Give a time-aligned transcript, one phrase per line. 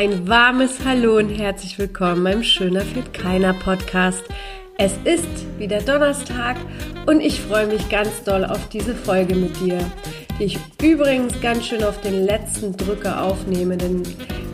[0.00, 4.22] Ein warmes Hallo und herzlich willkommen beim Schöner Fit Keiner Podcast.
[4.76, 6.54] Es ist wieder Donnerstag
[7.06, 9.80] und ich freue mich ganz doll auf diese Folge mit dir,
[10.38, 14.04] die ich übrigens ganz schön auf den letzten Drücker aufnehme, denn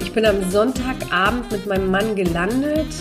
[0.01, 2.95] ich bin am Sonntagabend mit meinem Mann gelandet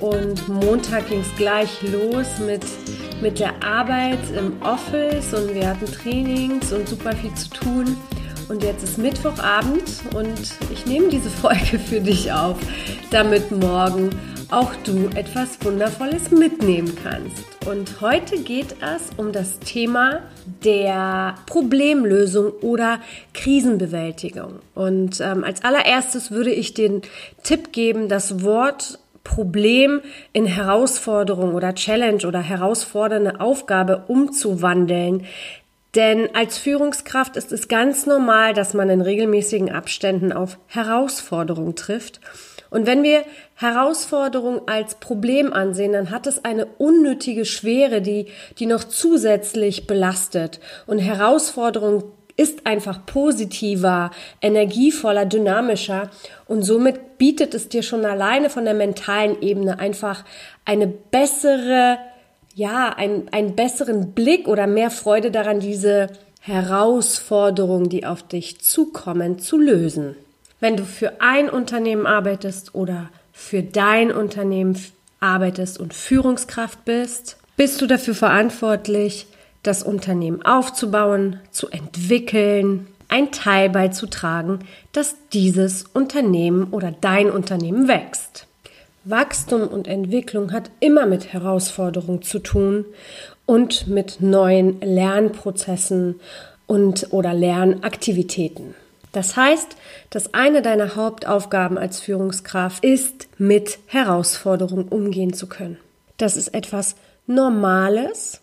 [0.00, 2.66] und Montag ging es gleich los mit,
[3.22, 7.96] mit der Arbeit im Office und wir hatten Trainings und super viel zu tun.
[8.50, 12.56] Und jetzt ist Mittwochabend und ich nehme diese Folge für dich auf,
[13.12, 14.10] damit morgen
[14.50, 17.44] auch du etwas Wundervolles mitnehmen kannst.
[17.68, 20.22] Und heute geht es um das Thema
[20.64, 22.98] der Problemlösung oder
[23.34, 24.58] Krisenbewältigung.
[24.74, 27.02] Und ähm, als allererstes würde ich den
[27.44, 30.00] Tipp geben, das Wort Problem
[30.32, 35.24] in Herausforderung oder Challenge oder herausfordernde Aufgabe umzuwandeln.
[35.94, 42.20] Denn als Führungskraft ist es ganz normal, dass man in regelmäßigen Abständen auf Herausforderungen trifft.
[42.70, 43.24] Und wenn wir
[43.56, 48.26] Herausforderung als Problem ansehen, dann hat es eine unnötige Schwere, die,
[48.58, 50.60] die noch zusätzlich belastet.
[50.86, 52.04] Und Herausforderung
[52.36, 56.08] ist einfach positiver, energievoller, dynamischer
[56.46, 60.24] und somit bietet es dir schon alleine von der mentalen Ebene einfach
[60.64, 61.98] eine bessere
[62.54, 66.08] ja, ein, einen besseren Blick oder mehr Freude daran, diese
[66.40, 70.16] Herausforderungen, die auf dich zukommen, zu lösen.
[70.58, 74.78] Wenn du für ein Unternehmen arbeitest oder für dein Unternehmen
[75.20, 79.26] arbeitest und Führungskraft bist, bist du dafür verantwortlich,
[79.62, 84.60] das Unternehmen aufzubauen, zu entwickeln, ein Teil beizutragen,
[84.92, 88.46] dass dieses Unternehmen oder dein Unternehmen wächst.
[89.04, 92.84] Wachstum und Entwicklung hat immer mit Herausforderungen zu tun
[93.46, 96.20] und mit neuen Lernprozessen
[96.66, 98.74] und oder Lernaktivitäten.
[99.12, 99.76] Das heißt,
[100.10, 105.78] dass eine deiner Hauptaufgaben als Führungskraft ist, mit Herausforderungen umgehen zu können.
[106.16, 106.94] Das ist etwas
[107.26, 108.40] Normales.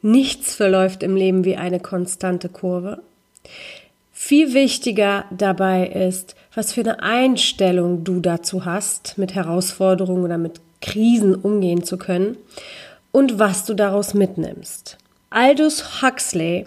[0.00, 3.02] Nichts verläuft im Leben wie eine konstante Kurve.
[4.22, 10.60] Viel wichtiger dabei ist, was für eine Einstellung du dazu hast, mit Herausforderungen oder mit
[10.82, 12.36] Krisen umgehen zu können
[13.12, 14.98] und was du daraus mitnimmst.
[15.30, 16.66] Aldous Huxley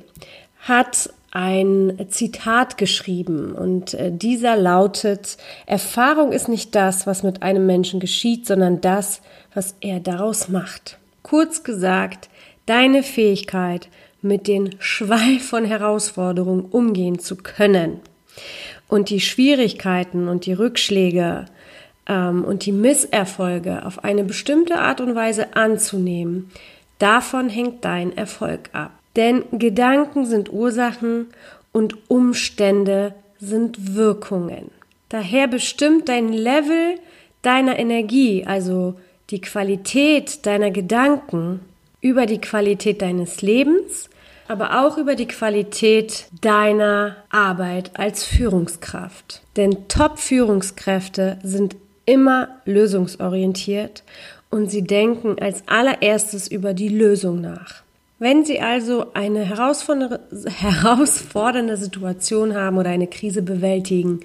[0.61, 5.37] hat ein Zitat geschrieben und äh, dieser lautet,
[5.67, 9.21] Erfahrung ist nicht das, was mit einem Menschen geschieht, sondern das,
[9.53, 10.97] was er daraus macht.
[11.21, 12.29] Kurz gesagt,
[12.65, 13.89] deine Fähigkeit,
[14.23, 17.99] mit den Schwall von Herausforderungen umgehen zu können
[18.87, 21.45] und die Schwierigkeiten und die Rückschläge
[22.07, 26.51] ähm, und die Misserfolge auf eine bestimmte Art und Weise anzunehmen,
[26.99, 28.91] davon hängt dein Erfolg ab.
[29.15, 31.27] Denn Gedanken sind Ursachen
[31.71, 34.71] und Umstände sind Wirkungen.
[35.09, 36.95] Daher bestimmt dein Level
[37.41, 38.95] deiner Energie, also
[39.29, 41.59] die Qualität deiner Gedanken,
[42.01, 44.09] über die Qualität deines Lebens
[44.47, 49.41] aber auch über die Qualität deiner Arbeit als Führungskraft.
[49.55, 54.03] Denn Top-Führungskräfte sind immer lösungsorientiert
[54.49, 57.82] und sie denken als allererstes über die Lösung nach.
[58.23, 64.21] Wenn Sie also eine herausfordernde Situation haben oder eine Krise bewältigen,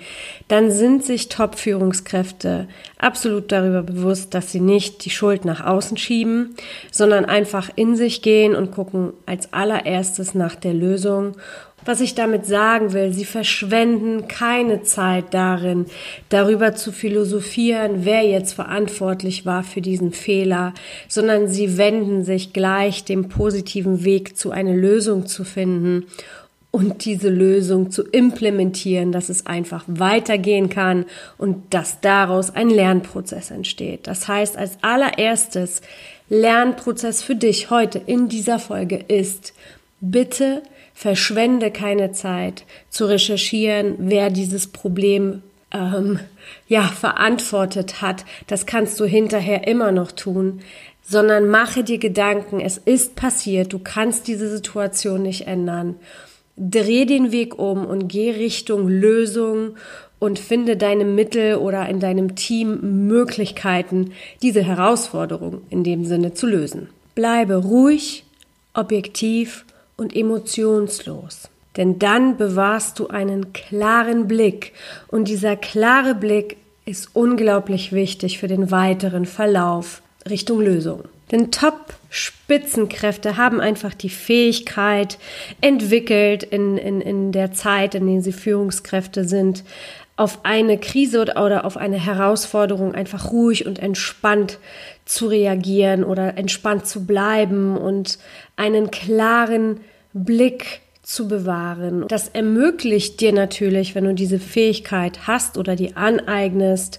[0.46, 6.54] dann sind sich Top-Führungskräfte absolut darüber bewusst, dass sie nicht die Schuld nach außen schieben,
[6.92, 11.32] sondern einfach in sich gehen und gucken als allererstes nach der Lösung
[11.88, 15.86] was ich damit sagen will, sie verschwenden keine Zeit darin,
[16.28, 20.74] darüber zu philosophieren, wer jetzt verantwortlich war für diesen Fehler,
[21.08, 26.04] sondern sie wenden sich gleich dem positiven Weg zu einer Lösung zu finden
[26.70, 31.06] und diese Lösung zu implementieren, dass es einfach weitergehen kann
[31.38, 34.06] und dass daraus ein Lernprozess entsteht.
[34.06, 35.80] Das heißt, als allererstes
[36.28, 39.54] Lernprozess für dich heute in dieser Folge ist,
[40.02, 40.60] bitte
[40.98, 46.18] verschwende keine Zeit zu recherchieren, wer dieses Problem ähm,
[46.66, 48.24] ja verantwortet hat.
[48.48, 50.58] Das kannst du hinterher immer noch tun,
[51.00, 52.58] sondern mache dir Gedanken.
[52.58, 53.72] Es ist passiert.
[53.72, 55.94] Du kannst diese Situation nicht ändern.
[56.56, 59.76] Dreh den Weg um und geh Richtung Lösung
[60.18, 66.48] und finde deine Mittel oder in deinem Team Möglichkeiten, diese Herausforderung in dem Sinne zu
[66.48, 66.88] lösen.
[67.14, 68.24] Bleibe ruhig,
[68.74, 69.64] objektiv
[69.98, 71.50] und emotionslos.
[71.76, 74.72] Denn dann bewahrst du einen klaren Blick
[75.08, 76.56] und dieser klare Blick
[76.86, 81.04] ist unglaublich wichtig für den weiteren Verlauf Richtung Lösung.
[81.30, 85.18] Denn Top-Spitzenkräfte haben einfach die Fähigkeit
[85.60, 89.62] entwickelt in, in, in der Zeit, in der sie Führungskräfte sind,
[90.18, 94.58] auf eine Krise oder auf eine Herausforderung einfach ruhig und entspannt
[95.04, 98.18] zu reagieren oder entspannt zu bleiben und
[98.56, 99.80] einen klaren
[100.12, 102.04] Blick zu bewahren.
[102.08, 106.98] Das ermöglicht dir natürlich, wenn du diese Fähigkeit hast oder die aneignest,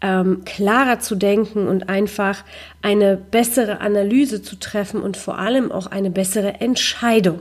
[0.00, 2.42] ähm, klarer zu denken und einfach
[2.82, 7.38] eine bessere Analyse zu treffen und vor allem auch eine bessere Entscheidung.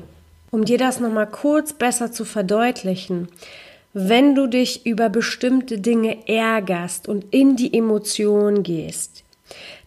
[0.51, 3.27] Um dir das nochmal kurz besser zu verdeutlichen,
[3.97, 9.23] wenn du dich über bestimmte Dinge ärgerst und in die Emotion gehst,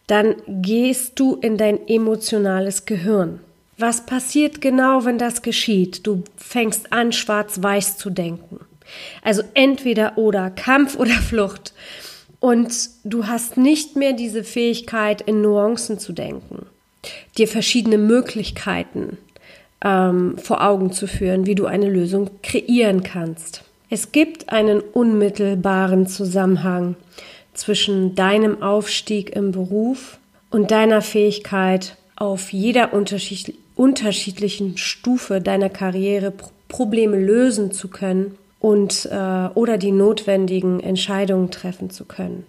[0.07, 3.41] dann gehst du in dein emotionales Gehirn.
[3.77, 6.07] Was passiert genau, wenn das geschieht?
[6.07, 8.61] Du fängst an, schwarz-weiß zu denken.
[9.23, 11.75] Also entweder oder, Kampf oder Flucht.
[12.41, 12.73] Und
[13.05, 16.65] du hast nicht mehr diese Fähigkeit, in Nuancen zu denken,
[17.37, 19.19] dir verschiedene Möglichkeiten
[19.85, 23.68] ähm, vor Augen zu führen, wie du eine Lösung kreieren kannst.
[23.91, 26.97] Es gibt einen unmittelbaren Zusammenhang
[27.55, 30.19] zwischen deinem Aufstieg im Beruf
[30.51, 36.33] und deiner Fähigkeit, auf jeder unterschiedlichen Stufe deiner Karriere
[36.69, 42.45] Probleme lösen zu können und äh, oder die notwendigen Entscheidungen treffen zu können.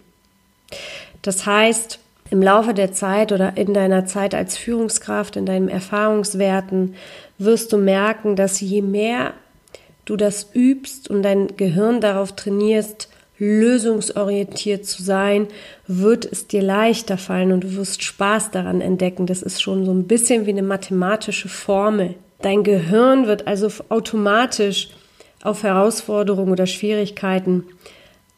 [1.21, 1.99] Das heißt,
[2.31, 6.95] im Laufe der Zeit oder in deiner Zeit als Führungskraft, in deinen Erfahrungswerten,
[7.37, 9.33] wirst du merken, dass je mehr
[10.09, 15.47] du das übst und dein Gehirn darauf trainierst, lösungsorientiert zu sein,
[15.87, 19.27] wird es dir leichter fallen und du wirst Spaß daran entdecken.
[19.27, 22.15] Das ist schon so ein bisschen wie eine mathematische Formel.
[22.41, 24.89] Dein Gehirn wird also automatisch
[25.41, 27.63] auf Herausforderungen oder Schwierigkeiten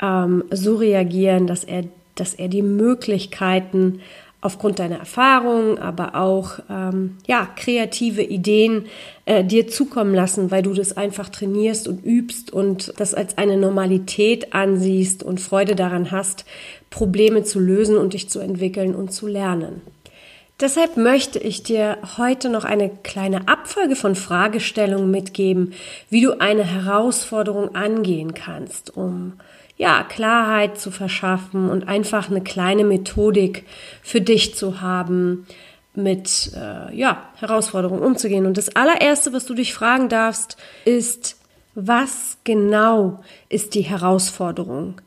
[0.01, 1.85] ähm, so reagieren, dass er,
[2.15, 4.01] dass er die Möglichkeiten
[4.41, 8.85] aufgrund deiner Erfahrungen, aber auch ähm, ja kreative Ideen
[9.25, 13.57] äh, dir zukommen lassen, weil du das einfach trainierst und übst und das als eine
[13.57, 16.45] Normalität ansiehst und Freude daran hast,
[16.89, 19.81] Probleme zu lösen und dich zu entwickeln und zu lernen.
[20.59, 25.73] Deshalb möchte ich dir heute noch eine kleine Abfolge von Fragestellungen mitgeben,
[26.09, 29.33] wie du eine Herausforderung angehen kannst, um
[29.81, 33.65] ja, Klarheit zu verschaffen und einfach eine kleine Methodik
[34.03, 35.47] für dich zu haben,
[35.95, 38.45] mit äh, ja, Herausforderungen umzugehen.
[38.45, 40.55] Und das allererste, was du dich fragen darfst,
[40.85, 41.35] ist,
[41.73, 45.01] was genau ist die Herausforderung?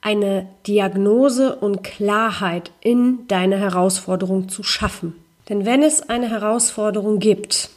[0.00, 5.16] Eine Diagnose und Klarheit in deine Herausforderung zu schaffen.
[5.48, 7.68] Denn wenn es eine Herausforderung gibt,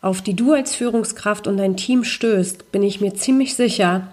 [0.00, 4.08] auf die du als Führungskraft und dein Team stößt, bin ich mir ziemlich sicher,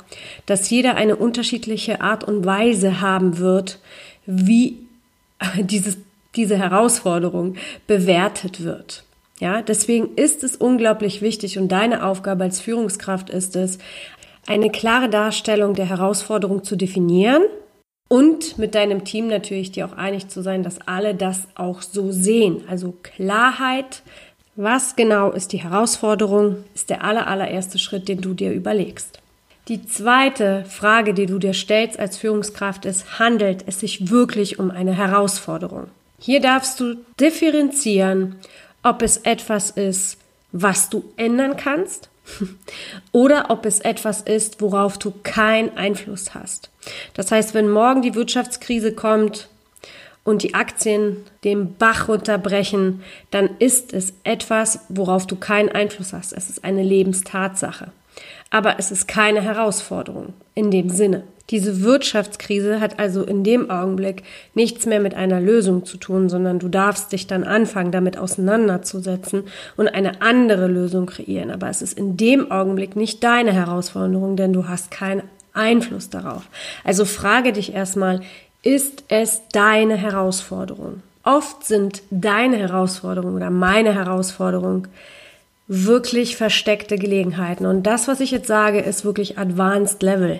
[0.45, 3.79] dass jeder eine unterschiedliche Art und Weise haben wird,
[4.25, 4.79] wie
[5.57, 5.97] dieses,
[6.35, 7.55] diese Herausforderung
[7.87, 9.03] bewertet wird.
[9.39, 13.79] Ja, deswegen ist es unglaublich wichtig und deine Aufgabe als Führungskraft ist es,
[14.47, 17.43] eine klare Darstellung der Herausforderung zu definieren
[18.07, 22.11] und mit deinem Team natürlich dir auch einig zu sein, dass alle das auch so
[22.11, 22.63] sehen.
[22.69, 24.03] Also Klarheit,
[24.55, 29.19] was genau ist die Herausforderung, ist der aller, allererste Schritt, den du dir überlegst.
[29.67, 34.69] Die zweite Frage, die du dir stellst als Führungskraft ist, handelt es sich wirklich um
[34.71, 35.87] eine Herausforderung?
[36.19, 38.35] Hier darfst du differenzieren,
[38.83, 40.17] ob es etwas ist,
[40.51, 42.09] was du ändern kannst
[43.11, 46.69] oder ob es etwas ist, worauf du keinen Einfluss hast.
[47.13, 49.49] Das heißt, wenn morgen die Wirtschaftskrise kommt,
[50.25, 53.01] und die Aktien den Bach runterbrechen,
[53.31, 56.33] dann ist es etwas, worauf du keinen Einfluss hast.
[56.33, 57.91] Es ist eine Lebenstatsache.
[58.49, 61.23] Aber es ist keine Herausforderung in dem Sinne.
[61.51, 64.23] Diese Wirtschaftskrise hat also in dem Augenblick
[64.55, 69.43] nichts mehr mit einer Lösung zu tun, sondern du darfst dich dann anfangen, damit auseinanderzusetzen
[69.77, 71.51] und eine andere Lösung kreieren.
[71.51, 75.21] Aber es ist in dem Augenblick nicht deine Herausforderung, denn du hast keinen
[75.53, 76.49] Einfluss darauf.
[76.83, 78.21] Also frage dich erstmal,
[78.65, 81.01] ist es deine Herausforderung.
[81.23, 84.87] Oft sind deine Herausforderungen oder meine Herausforderung
[85.67, 87.65] wirklich versteckte Gelegenheiten.
[87.65, 90.39] Und das, was ich jetzt sage, ist wirklich Advanced Level.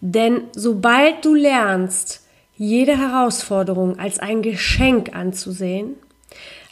[0.00, 2.22] Denn sobald du lernst,
[2.56, 5.96] jede Herausforderung als ein Geschenk anzusehen,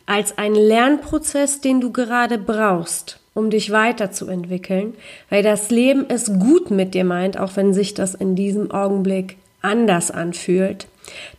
[0.06, 4.94] als einen Lernprozess, den du gerade brauchst, um dich weiterzuentwickeln,
[5.30, 9.36] weil das Leben es gut mit dir meint, auch wenn sich das in diesem Augenblick
[9.62, 10.86] anders anfühlt,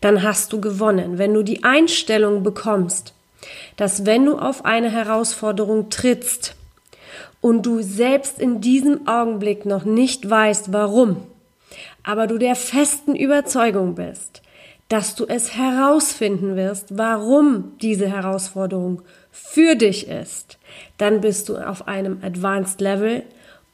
[0.02, 1.18] dann hast du gewonnen.
[1.18, 3.14] Wenn du die Einstellung bekommst,
[3.76, 6.56] dass wenn du auf eine Herausforderung trittst
[7.42, 11.18] und du selbst in diesem Augenblick noch nicht weißt, warum,
[12.04, 14.42] aber du der festen Überzeugung bist,
[14.90, 19.02] dass du es herausfinden wirst, warum diese Herausforderung
[19.32, 20.58] für dich ist,
[20.98, 23.24] dann bist du auf einem Advanced Level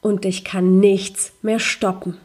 [0.00, 2.16] und dich kann nichts mehr stoppen.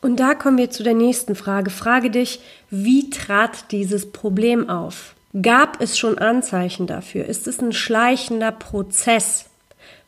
[0.00, 1.70] Und da kommen wir zu der nächsten Frage.
[1.70, 2.40] Frage dich,
[2.70, 5.14] wie trat dieses Problem auf?
[5.42, 7.26] Gab es schon Anzeichen dafür?
[7.26, 9.46] Ist es ein schleichender Prozess?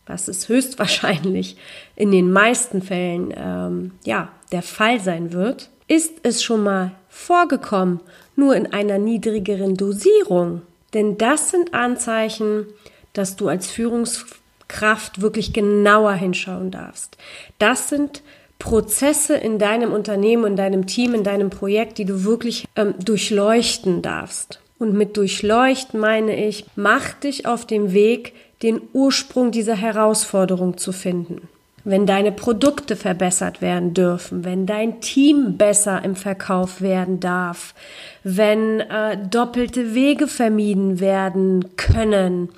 [0.07, 1.57] Was es höchstwahrscheinlich
[1.97, 5.71] in den meisten Fällen ähm, ja der Fall sein wird.
[5.87, 8.01] Ist es schon mal vorgekommen,
[8.37, 10.63] nur in einer niedrigeren Dosierung?
[10.95, 12.67] Denn das sind Anzeichen,
[13.13, 17.17] dass du als Führungskraft wirklich genauer hinschauen darfst.
[17.59, 18.23] Das sind
[18.61, 24.03] Prozesse in deinem Unternehmen, in deinem Team, in deinem Projekt, die du wirklich ähm, durchleuchten
[24.03, 24.61] darfst.
[24.79, 30.93] Und mit durchleuchten meine ich, mach dich auf dem Weg, den Ursprung dieser Herausforderung zu
[30.93, 31.49] finden.
[31.83, 37.75] Wenn deine Produkte verbessert werden dürfen, wenn dein Team besser im Verkauf werden darf,
[38.23, 42.51] wenn äh, doppelte Wege vermieden werden können,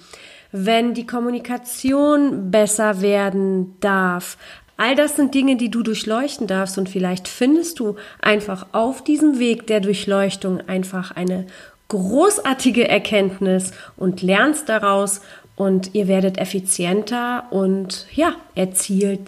[0.50, 4.36] wenn die Kommunikation besser werden darf,
[4.76, 9.38] All das sind Dinge, die du durchleuchten darfst und vielleicht findest du einfach auf diesem
[9.38, 11.46] Weg der Durchleuchtung einfach eine
[11.88, 15.20] großartige Erkenntnis und lernst daraus
[15.56, 19.20] und ihr werdet effizienter und ja, erzielt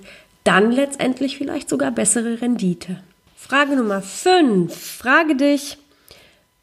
[0.44, 2.98] dann letztendlich vielleicht sogar bessere Rendite.
[3.36, 4.74] Frage Nummer 5.
[4.74, 5.76] Frage dich,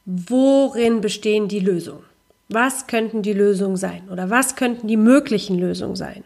[0.05, 2.03] worin bestehen die Lösungen?
[2.49, 6.23] Was könnten die Lösungen sein oder was könnten die möglichen Lösungen sein?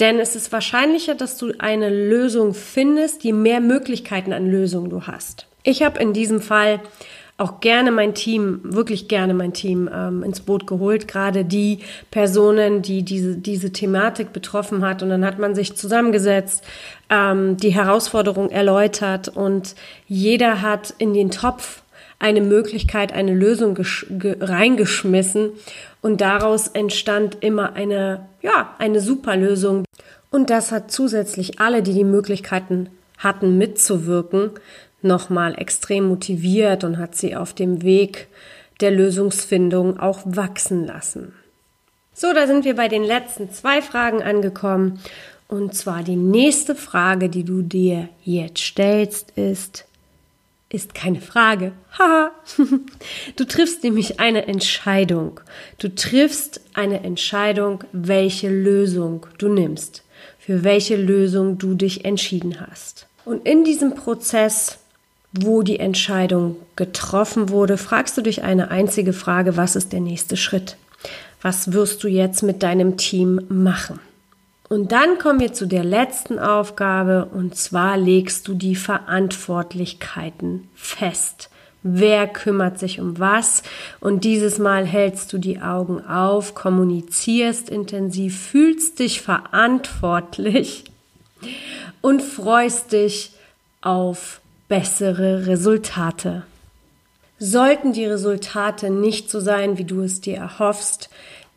[0.00, 5.02] Denn es ist wahrscheinlicher, dass du eine Lösung findest, je mehr Möglichkeiten an Lösungen du
[5.02, 5.46] hast.
[5.62, 6.80] Ich habe in diesem Fall
[7.38, 12.80] auch gerne mein Team, wirklich gerne mein Team ähm, ins Boot geholt, gerade die Personen,
[12.80, 15.02] die diese, diese Thematik betroffen hat.
[15.02, 16.64] Und dann hat man sich zusammengesetzt,
[17.10, 19.74] ähm, die Herausforderung erläutert und
[20.06, 21.82] jeder hat in den Topf
[22.18, 23.78] eine Möglichkeit, eine Lösung
[24.20, 25.50] reingeschmissen
[26.00, 29.84] und daraus entstand immer eine, ja, eine super Lösung.
[30.30, 34.50] Und das hat zusätzlich alle, die die Möglichkeiten hatten, mitzuwirken,
[35.02, 38.28] nochmal extrem motiviert und hat sie auf dem Weg
[38.80, 41.32] der Lösungsfindung auch wachsen lassen.
[42.12, 45.00] So, da sind wir bei den letzten zwei Fragen angekommen.
[45.48, 49.84] Und zwar die nächste Frage, die du dir jetzt stellst, ist,
[50.68, 51.72] ist keine Frage.
[51.98, 52.30] Haha.
[53.36, 55.40] du triffst nämlich eine Entscheidung.
[55.78, 60.02] Du triffst eine Entscheidung, welche Lösung du nimmst,
[60.38, 63.06] für welche Lösung du dich entschieden hast.
[63.24, 64.78] Und in diesem Prozess,
[65.32, 70.36] wo die Entscheidung getroffen wurde, fragst du dich eine einzige Frage, was ist der nächste
[70.36, 70.76] Schritt?
[71.42, 74.00] Was wirst du jetzt mit deinem Team machen?
[74.68, 81.50] Und dann kommen wir zu der letzten Aufgabe und zwar legst du die Verantwortlichkeiten fest.
[81.82, 83.62] Wer kümmert sich um was?
[84.00, 90.84] Und dieses Mal hältst du die Augen auf, kommunizierst intensiv, fühlst dich verantwortlich
[92.00, 93.34] und freust dich
[93.82, 96.42] auf bessere Resultate.
[97.38, 101.08] Sollten die Resultate nicht so sein, wie du es dir erhoffst,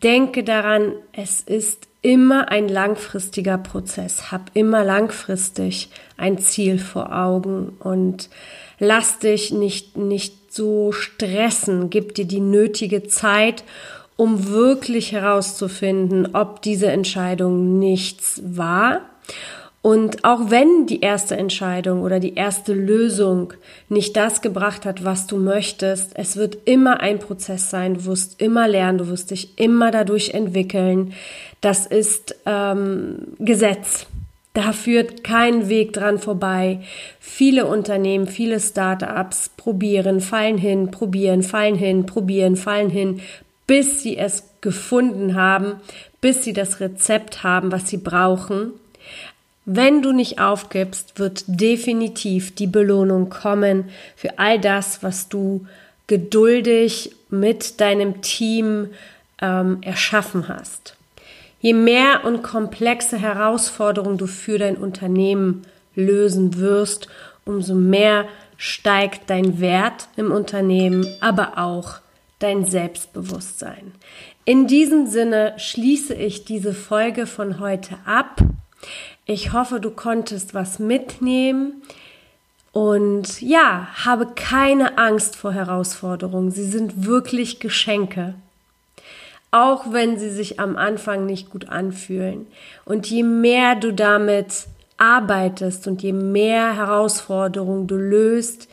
[0.04, 4.32] denke daran, es ist immer ein langfristiger Prozess.
[4.32, 8.30] Hab immer langfristig ein Ziel vor Augen und
[8.80, 11.90] lass dich nicht, nicht so stressen.
[11.90, 13.64] Gib dir die nötige Zeit,
[14.16, 19.02] um wirklich herauszufinden, ob diese Entscheidung nichts war
[19.82, 23.54] und auch wenn die erste Entscheidung oder die erste Lösung
[23.88, 27.94] nicht das gebracht hat, was du möchtest, es wird immer ein Prozess sein.
[27.94, 31.14] Du wirst immer lernen, du wirst dich immer dadurch entwickeln.
[31.62, 34.06] Das ist ähm, Gesetz.
[34.54, 36.82] Da führt kein Weg dran vorbei.
[37.22, 43.22] Viele Unternehmen, viele Startups probieren, fallen hin, probieren, fallen hin, probieren, fallen hin,
[43.66, 45.76] bis sie es gefunden haben,
[46.20, 48.74] bis sie das Rezept haben, was sie brauchen
[49.72, 55.68] wenn du nicht aufgibst, wird definitiv die Belohnung kommen für all das, was du
[56.08, 58.88] geduldig mit deinem Team
[59.40, 60.96] ähm, erschaffen hast.
[61.62, 67.08] Je mehr und komplexe Herausforderungen du für dein Unternehmen lösen wirst,
[67.46, 68.26] umso mehr
[68.58, 72.00] steigt dein Wert im Unternehmen, aber auch
[72.40, 73.92] dein Selbstbewusstsein.
[74.46, 78.42] In diesem Sinne schließe ich diese Folge von heute ab.
[79.30, 81.84] Ich hoffe, du konntest was mitnehmen.
[82.72, 86.50] Und ja, habe keine Angst vor Herausforderungen.
[86.50, 88.34] Sie sind wirklich Geschenke.
[89.52, 92.48] Auch wenn sie sich am Anfang nicht gut anfühlen.
[92.86, 94.66] Und je mehr du damit
[94.98, 98.68] arbeitest und je mehr Herausforderungen du löst,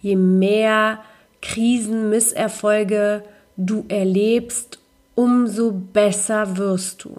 [0.00, 0.98] je mehr
[1.40, 3.22] Krisen, Misserfolge
[3.56, 4.80] du erlebst,
[5.14, 7.14] umso besser wirst du.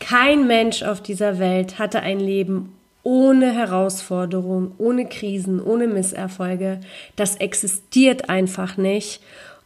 [0.00, 6.80] Kein Mensch auf dieser Welt hatte ein Leben ohne Herausforderung, ohne Krisen, ohne Misserfolge.
[7.16, 9.22] Das existiert einfach nicht.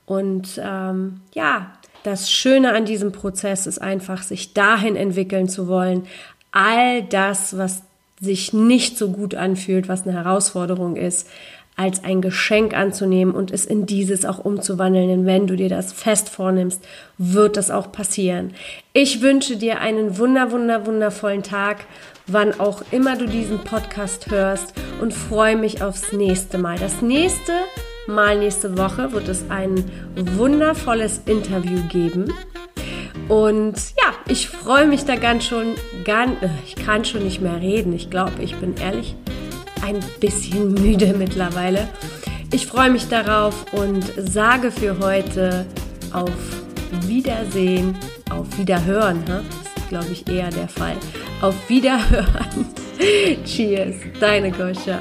[0.07, 1.73] Und ähm, ja,
[2.03, 6.07] das Schöne an diesem Prozess ist einfach, sich dahin entwickeln zu wollen,
[6.51, 7.83] all das, was
[8.21, 11.29] sich nicht so gut anfühlt, was eine Herausforderung ist,
[11.77, 15.09] als ein Geschenk anzunehmen und es in dieses auch umzuwandeln.
[15.09, 16.85] Denn wenn du dir das fest vornimmst,
[17.19, 18.55] wird das auch passieren.
[18.93, 21.85] Ich wünsche dir einen wunder, wunder, wundervollen Tag,
[22.27, 26.79] wann auch immer du diesen Podcast hörst und freue mich aufs nächste Mal.
[26.79, 27.53] Das nächste
[28.07, 29.85] Mal nächste Woche wird es ein
[30.17, 32.33] wundervolles Interview geben.
[33.29, 35.75] Und ja, ich freue mich da ganz schon,
[36.05, 37.93] ganz, äh, ich kann schon nicht mehr reden.
[37.93, 39.15] Ich glaube, ich bin ehrlich
[39.83, 41.89] ein bisschen müde mittlerweile.
[42.53, 45.67] Ich freue mich darauf und sage für heute
[46.13, 46.31] auf
[47.07, 47.95] Wiedersehen,
[48.31, 49.23] auf Wiederhören.
[49.27, 50.97] Das ist, glaube ich, eher der Fall.
[51.41, 52.67] Auf Wiederhören.
[53.45, 55.01] Cheers, deine Goscha.